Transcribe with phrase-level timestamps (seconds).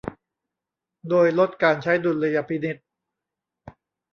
[1.09, 2.77] โดยลดการใช้ดุลยพินิจ